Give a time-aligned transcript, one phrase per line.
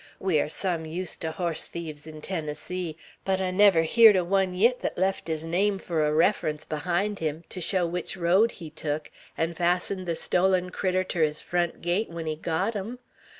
[0.19, 4.55] We air sum used ter hoss thieves in Tennessee; but I never heered o' one
[4.55, 8.71] yit thet left his name fur a refference berhind him, ter show which road he
[8.71, 12.97] tuk, 'n' fastened ther stolen critter ter his front gate when he got hum!